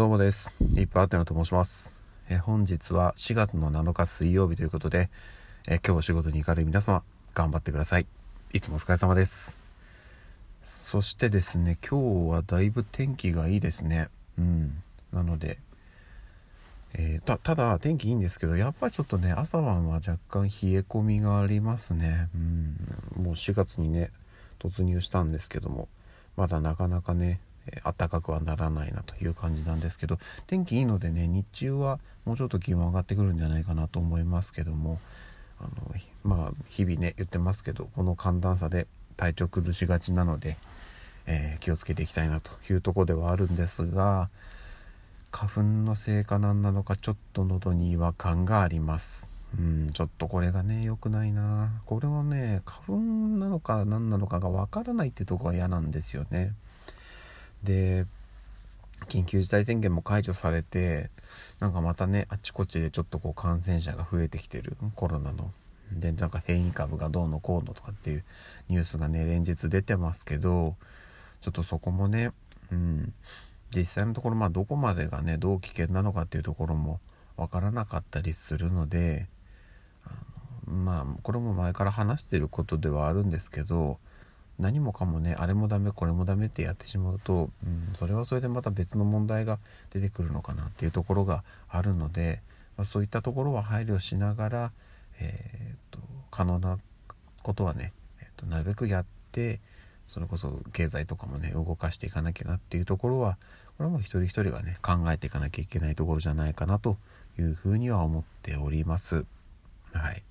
[0.00, 0.54] どうもです。
[0.62, 1.94] リップアテナと申します。
[2.30, 5.10] え本日は4月の7日水曜日ということで、
[5.68, 7.02] え今日お仕事に行かれる皆様、
[7.34, 8.06] 頑張ってください。
[8.54, 9.58] いつもお疲れ様です。
[10.62, 14.08] そしてですね、今日はだいぶ天気がいいですね。
[14.38, 14.82] うん。
[15.12, 15.58] なので、
[16.94, 24.10] えー、たただ天気いいんですけどやっぱりちょっとね朝晩は若干冷え込みがありますねうんもう4月にね
[24.58, 25.88] 突入したんですけども
[26.36, 27.38] まだなかなかね
[27.84, 34.98] 暖かくはならないなという感じなんですけど天気いいのでね日中はもうちょっと気温上がってくるんじゃないかなと思いますけども
[35.60, 35.70] あの
[36.24, 40.56] まあ日々ね言ってますけどこの寒暖差で体調崩しがちなので、
[41.26, 44.30] えー、気をつけていきたいなというとこではあるんですが
[45.30, 49.28] 花粉のせいか何なのかちょっと喉に違和感があります。
[49.58, 51.70] うんちょっとこれがね良くないな。
[51.86, 52.96] これをね花粉
[53.38, 56.52] なのか何なのかがわからないってとこが嫌なんですよね。
[57.62, 58.06] で
[59.08, 61.10] 緊急事態宣言も解除されて
[61.58, 65.52] なんかまたねあちこちでちょっとこう感染者が増えてきてるコロナの。
[65.92, 68.24] でなんか変異株がどうのこうのとかっていう
[68.68, 70.76] ニュースがね連日出てますけど
[71.40, 72.30] ちょっとそこもね
[72.70, 73.12] うん。
[73.74, 77.00] 実際のところまあどこまでがねどう危険なのかっていうところも
[77.36, 79.28] 分からなかったりするので
[80.66, 83.98] まあこれも前から話してることではあるんですけど
[84.60, 89.58] 何もかもねあれもダメこれもダメってやってしまうと、うん、それはそれでまた別の問題が
[89.92, 92.42] 出てくるのかなっていうところがあるので、
[92.76, 94.72] まあ、そういったところは配慮しながら、
[95.18, 96.78] えー、と可能な
[97.42, 99.60] ことはね、えー、っとなるべくやって
[100.06, 103.38] それこそ経済とかもね動かしていかなきゃなっていうところは
[103.78, 106.98] これもう一人一人がね考えていかなきゃいけないところじゃないかなと
[107.38, 109.24] いうふうには思っております。
[109.92, 110.22] はい。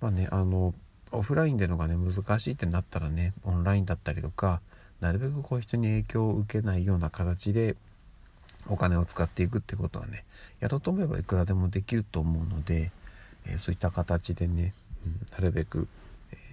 [0.00, 0.74] まあねあの
[1.14, 4.60] オフラインでのがね難しいってなったらねオンラインだったりとか
[5.00, 7.76] なるべくこう人に影響を受けないような形で
[8.68, 10.24] お金を使っていくってことはね
[10.60, 12.90] やろうと思えばいくらでもできると思うので、
[13.46, 14.72] えー、そういった形でね、
[15.06, 15.88] うん、なるべく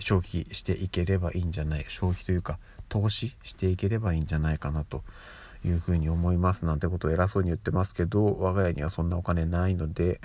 [0.00, 5.02] 消費していければいいんじゃない消費というか投資していければいいんじゃないかなと
[5.64, 10.20] いうふうに思いますなんてことを偉そうに言ってますけど我が家にはそんなお金ないので、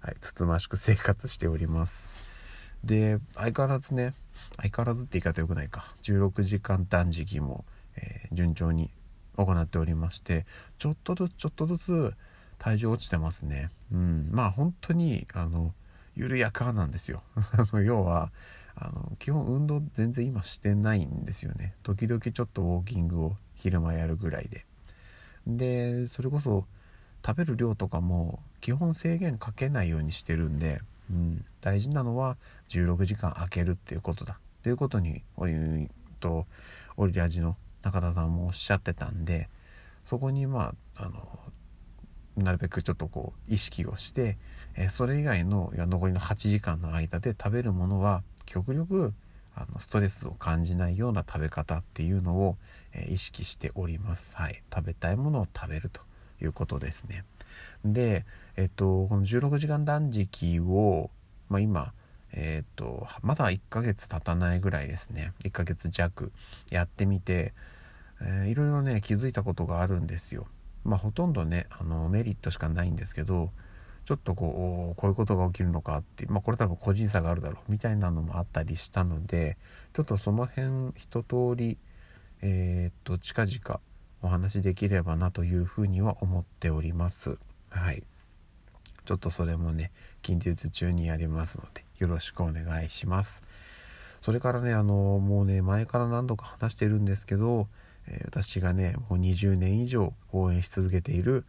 [0.00, 2.33] はい、つつましく生活しております。
[2.84, 4.14] で相変わらずね
[4.56, 5.94] 相変わらずって言い方よくないか。
[6.02, 7.64] 16時間断食も、
[7.96, 8.90] えー、順調に
[9.36, 10.46] 行っておりまして
[10.78, 12.14] ちょっとずつちょっとずつ
[12.58, 13.70] 体重落ちてますね。
[13.92, 14.28] うん。
[14.32, 15.74] まあ本当にあの
[16.16, 17.22] 緩やかなんですよ。
[17.84, 18.30] 要は
[18.76, 21.74] あの基本運動全然今してないんですよね。
[21.82, 24.66] 時々ちょっとウォーキングを昼間やるぐらいで。
[25.46, 26.66] でそれこそ
[27.24, 32.36] 食べる量とかも基本制限かけないようにしてるんでうん、大事なのは
[32.70, 36.46] 16時間空けるっていうことだということにおいうと
[36.96, 39.48] オリラジの中田さんもおっしゃってたんで
[40.04, 41.38] そこにまああの
[42.36, 44.36] なるべくちょっとこう意識をして、
[44.76, 49.14] えそれ以外の残りの8時間の間で食べるものは極力
[49.54, 52.56] あのストレスを感じないような食べ方っていうのを、
[52.92, 54.36] え意識しております。
[54.36, 56.00] はい、食べたいものを食べると
[56.42, 57.24] いうことですね。
[57.84, 58.24] で、
[58.56, 61.10] えっと、この16時間断食を、
[61.48, 61.92] まあ、今、
[62.32, 65.32] えっと、まだ1ヶ月経たないぐらいですね。
[65.44, 66.32] 1ヶ月弱
[66.70, 67.54] やってみて、
[68.20, 70.46] えー、いろいろね、気づいたことがあるんですよ。
[70.84, 73.50] まあ、ほとんどね、あの、メリットしかないんですけど、
[74.04, 79.56] ちょっとこう、こういうことが起きるのかってまあ、これ多分個人差があるだろう、みたいなのもあったりしたので、
[79.92, 81.78] ちょっとその辺、一通り、
[82.42, 83.80] えー、っと、近々
[84.24, 87.36] お話できればなというふうには思っております。
[87.68, 88.02] はい。
[89.04, 89.92] ちょっとそれもね
[90.22, 93.42] 近日中にやりますのでよろしくお願いします。
[94.22, 97.68] それからねあのもうね前から何度か話してるんですけど、
[98.06, 101.44] えー、私がねもう20年以上応援し続けている、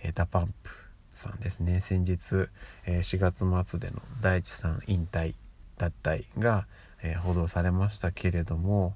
[0.00, 0.70] えー、 DA PUMP
[1.12, 1.80] さんですね。
[1.80, 2.48] 先日、
[2.86, 5.34] えー、4月末での大地さん引退
[5.78, 6.68] 脱退が、
[7.02, 8.94] え報道されましたけれども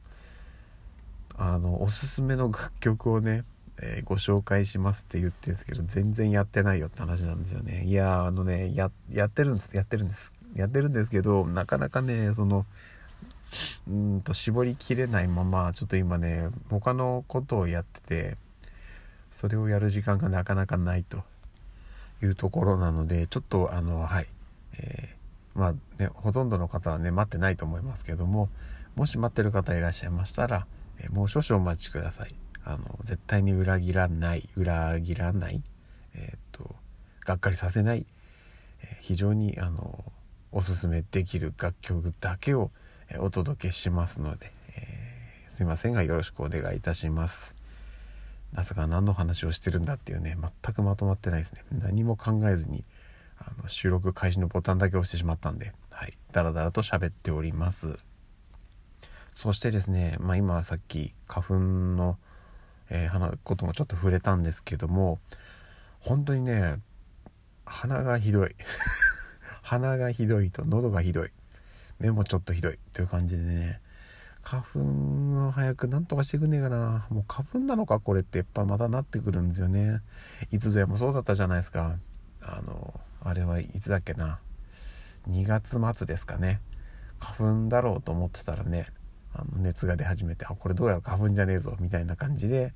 [1.37, 3.45] あのおすすめの楽曲をね
[3.83, 7.84] えー、ご紹介しますって言ってるんですけど全然やってないよって話なんですよね。
[7.84, 8.86] いやあのねや
[9.27, 10.33] ってるんですやってるんです。
[10.54, 12.65] やってるんですけどなかなかねその
[13.89, 18.37] うんと絞りきれないままちょっと今ね他のことをやってて
[19.30, 21.22] それをやる時間がなかなかないと
[22.22, 24.27] いうところなのでちょっとあのはい、
[24.78, 28.48] えー、まあねほとんどの方はね待ってないと思いますけども
[28.95, 30.66] もし待ってる方いらっしゃいましたら、
[31.04, 32.34] え、もう少々お待ちください。
[32.65, 35.62] あの絶対に裏切らない裏切らない、
[36.15, 36.74] えー、っと
[37.27, 38.06] がっかりさせない、
[38.83, 40.04] え、非常にあの
[40.51, 42.71] おすすめできる楽曲だけを、
[43.18, 47.54] お届けしますので、えすいませんがよろしくお願いいたします。
[48.56, 51.62] 朝か何の話をしてるんだっていうね全くまとまってないですね。
[51.72, 52.84] 何も考えずに
[53.39, 57.98] あの収録開始のボタンだけ押してしまったんではいダラダラと喋っております。
[59.44, 62.16] そしてですねまあ今さっき花粉の、
[62.88, 65.18] えー、こともちょっと触れたんですけども
[66.00, 66.78] 本当にね
[67.66, 68.56] 鼻がひどい。
[69.60, 71.30] 鼻がひどいと喉がひどい。
[71.98, 72.78] 目もちょっとひどい。
[72.94, 73.82] という感じでね
[74.42, 77.06] 花粉を早くなんとかしてくんねえかな。
[77.10, 80.00] もう花粉なのかこれってやっぱまたなってくるんですよね。
[80.52, 81.98] いつぞやもそうだったじゃないですか。
[82.41, 84.38] あのあれはいつだっけな。
[85.28, 86.62] 2月末ですかね。
[87.18, 88.88] 花粉だろうと思ってたらね
[89.34, 92.72] あの熱が出始めてあこれどうやら花粉じゃねえぞみたいな感じで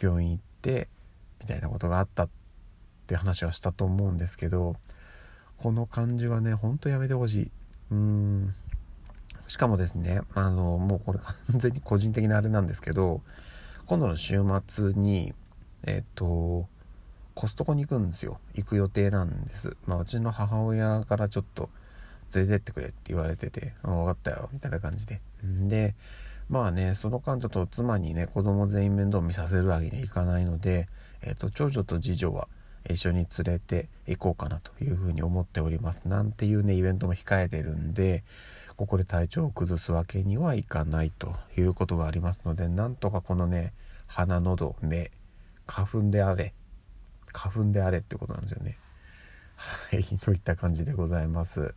[0.00, 0.88] 病院行って
[1.40, 2.28] みたいなことがあったっ
[3.06, 4.74] て話はしたと思うんですけど
[5.58, 7.50] この感じはねほんとやめてほしい。
[7.90, 8.54] うーん。
[9.46, 13.20] しかもですねあのもうこれ完全に個人的なあれなんですけど
[13.86, 15.34] 今度の週末に
[15.82, 16.68] えっと
[17.34, 18.38] コストコに行くんですよ。
[18.54, 19.76] 行く予定なんです。
[19.86, 21.70] まあうちの母親からちょっと
[22.34, 25.20] 連れてってくれって言われてて「分かったよ」みたいな感じで。
[25.42, 25.94] で
[26.48, 30.88] まあねその間ちょっと妻にね子供全員面倒見させるわけにはいかないので、
[31.22, 32.48] えっと長女と次女は
[32.88, 36.08] 一緒に連れて行こうかなというふうに思っております。
[36.08, 38.24] なんていうねイベントも控えてるんで
[38.76, 43.72] ここで体調を崩すわけにはいかないということがありますのでなんとかこのね
[44.06, 45.10] 鼻喉目
[45.66, 46.54] 花粉であれ
[47.32, 48.78] 花粉であれってことなんですよね。
[49.56, 51.74] はい といった感じでございます。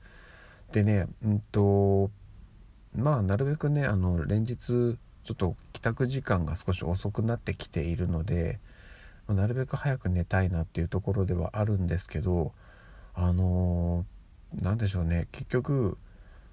[0.73, 2.09] でねうんと
[2.95, 8.59] まあなるべくねあの連日ちょっと帰宅時間が少し遅くなってきているので
[9.29, 12.51] なるべく早く寝たいなっていうところではあるんですけど
[13.13, 14.03] あの
[14.61, 15.97] 何、でしょうね結局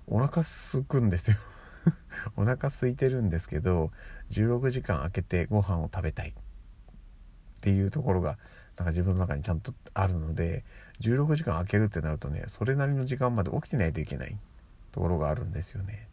[0.06, 1.37] お腹すくんですよ。
[2.37, 3.90] お腹空いてるんですけど
[4.31, 6.32] 16時間空けてご飯を食べたいっ
[7.62, 8.37] ていうところが
[8.76, 10.64] なんか自分の中にちゃんとあるので
[11.00, 14.37] 16時間空けるってなるとねそれなりの時間まで起きてないといけない
[14.93, 16.08] ところがあるんですよね。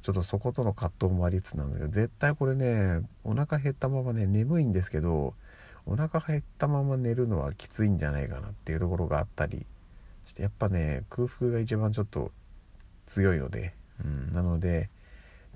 [0.00, 5.34] ちょっとそことの葛藤もありつつなんですけど絶対これねお腹減ったままね眠いんですけど
[5.86, 9.66] お腹減ったまま寝るのはきついんじゃないかなっていうところがあったり
[10.24, 12.30] してやっぱね空腹が一番ちょっと
[13.06, 13.74] 強いので、
[14.04, 14.90] うん、なので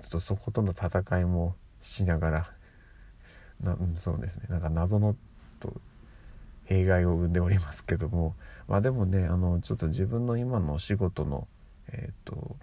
[0.01, 2.51] ちょっとそことの戦いもしながら
[3.61, 4.47] な、うん、そうですね。
[4.49, 5.15] なんか謎の
[5.59, 5.79] と
[6.73, 8.35] 弊害を生んでおりますけども
[8.67, 11.47] まあでもねあのちょっと自分の今のお仕事の
[11.91, 12.55] えっ、ー、と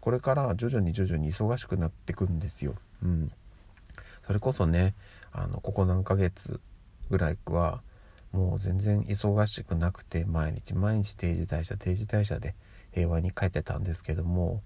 [0.00, 2.74] これから徐々に徐々に忙しくなってくんですよ。
[3.02, 3.32] うん、
[4.26, 4.94] それこそね
[5.32, 6.60] あのここ何ヶ月
[7.10, 7.82] ぐらいは
[8.32, 12.54] もう全然忙しくなくて毎日毎日定時退社定時退社で
[12.92, 14.62] 平和に帰ってたんですけども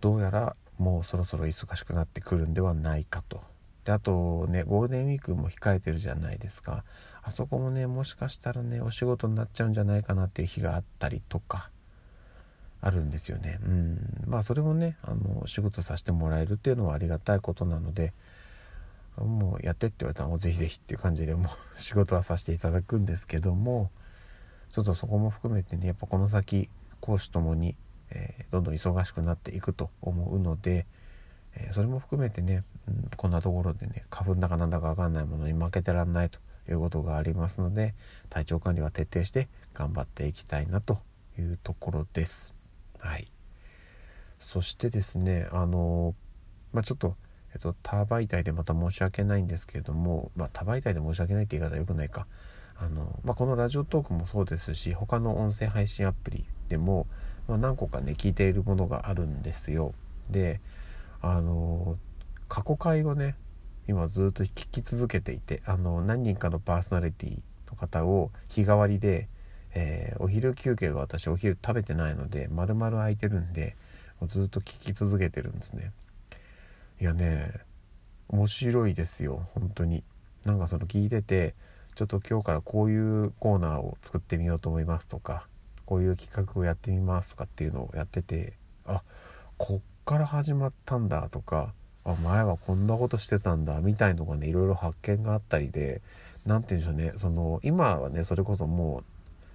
[0.00, 3.40] どうやらもうそろそろ忙しくなってくるんではないかと。
[3.84, 6.84] であとねゴールデンウィークも控えてるじゃないですか。
[7.22, 11.70] あそこもねもしかしたらねお仕事になっちゃうんじゃないかなっていう日があったりとか
[12.80, 13.58] あるんですよね。
[13.64, 14.24] うん。
[14.26, 18.12] まあそれもねあの仕事させてもらえるっていうのはありがたいことなので
[19.16, 21.46] もうやってって言われたらもうぜひぜひっていう感じでもう
[21.80, 23.90] 仕事はさせていただくんですけども
[24.72, 26.70] ちょっとそこも含めてねやっぱこの先
[27.00, 27.76] 講師ともに、
[28.10, 30.86] えー、どんどん忙しくなっていくと思うので、
[31.54, 32.64] えー、それも含めてね、
[33.16, 37.94] こんなところでね花粉だかなんだか分かんないものに負けてらんないということがありますので
[38.28, 40.98] 体調管理は徹底して頑張っていきたいなと
[41.38, 42.54] いうところです。
[42.98, 43.30] はい、
[44.38, 46.14] そしてですねあの
[46.72, 47.16] まあ、ちょっと
[47.54, 52.26] えっと、他媒体でまた申し訳ないんですけれども、まあ、他媒体で申し訳ないって言い方はよくないか。
[52.78, 57.06] あの、まあ、このラジオトークもそうですし、他の音声配信アプリでも、
[57.46, 59.92] ま、何個かね、聞いているものがあるんですよ。
[60.30, 60.60] で、
[61.20, 61.98] あの、
[62.52, 63.36] 過去回をね、
[63.88, 67.40] 今ずっと聞き続けていて、あの、何人かのパーソナリティ
[67.70, 69.28] の方を日替わりで、
[69.74, 73.76] えー、お昼休憩が私お昼食べてないので、丸々空いてるんで、
[74.28, 75.92] ずっと聞き続けてるんですね。
[77.02, 77.50] いやね
[78.28, 80.04] 面白いですよ本当に
[80.44, 81.56] なんかその聞いてて
[81.96, 85.48] ちょっと今日からこういうコーナーを作ってみようと思いますとか
[85.84, 88.52] こういう企画をやってみますとかっていうのをやってて
[88.86, 89.02] あ
[89.58, 96.02] こっから始まったんだとかあ前はこんなことしてたんだみたいのがねいろいろ発見があったりで
[96.46, 99.02] 何て言うんでしょうねその今はねそれこそも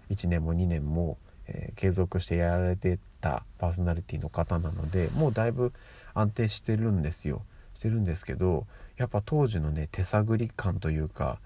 [0.09, 5.73] う1年も2年も、えー、継続してやられてたパーソナリティの方なのでもうだいぶ
[6.13, 7.41] 安定してるんですよ
[7.73, 8.65] してるんですけど
[8.97, 11.39] やっぱ当時のね手探り感というか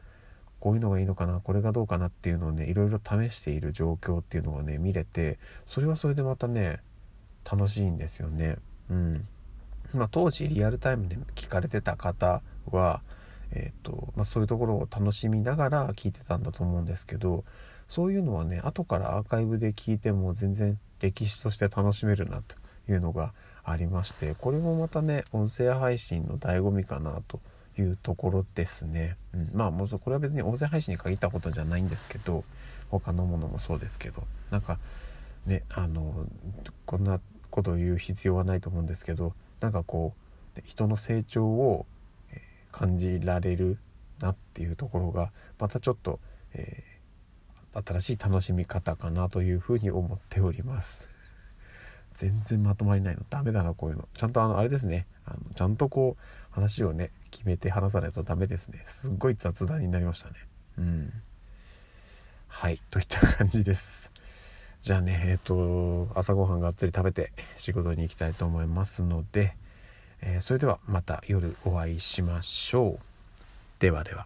[0.60, 6.80] こういうのがいいのかなこれがどうかなっていうのをねいろいろ試している状況っていうのがね見れてそれはそれでまたね
[7.50, 8.58] 楽しいんですよね。
[8.90, 9.28] うん
[9.94, 13.02] まあ、当時リアルタイムで聞かれてた方は、
[13.52, 17.44] えーとまあ、そういうところを楽しみながら聞いてたんだと思うんですけど
[17.88, 22.56] そういうのはね後からアーカイブで聞いても全然歴史として楽しめるなと
[22.90, 23.34] いうのが
[23.64, 27.42] ありましてこれもまたね音声配信の醍醐味かなと
[27.78, 32.44] いうところですね、うん、まあもうこれは別に音声配信に限ったことじゃないんですけど
[32.90, 34.24] 他のものもそうですけど。
[34.52, 34.78] なんか
[35.46, 36.26] ねあの
[36.86, 37.20] こんな
[37.50, 40.14] ことを言う必要はないと思うんですけどなんかこ
[40.58, 41.86] う人の成長を
[42.72, 43.78] 感じられる
[44.20, 46.20] なっていうところがまたちょっと、
[46.54, 51.10] えー、新しい楽しみ方かなというふうに思っております。
[52.16, 53.22] 全然まとまりないの。
[53.30, 54.08] ダメだなこういうの。
[54.14, 55.08] ちゃんとあのあれですね。
[55.26, 58.82] あのちゃんとこう話をね決めて話さないとダメですね。
[58.86, 60.36] すっごい雑談になりましたね。
[60.78, 61.14] うん。
[62.48, 62.82] はい。
[62.90, 64.11] といった感じです。
[64.82, 69.56] じゃあねえっ、と朝ごはんがっつり食べて仕事に行きたいと思いますので、
[70.22, 73.00] えー、それではまた夜お会いしましょう。
[73.78, 74.26] ではでは。